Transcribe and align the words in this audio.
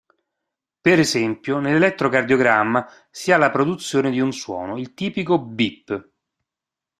Per 0.81 0.97
esempio 0.97 1.59
nell'elettrocardiogramma 1.59 2.87
si 3.11 3.31
ha 3.31 3.37
la 3.37 3.51
produzione 3.51 4.09
di 4.09 4.19
un 4.19 4.33
suono: 4.33 4.79
il 4.79 4.95
tipico 4.95 5.37
"beep". 5.39 6.09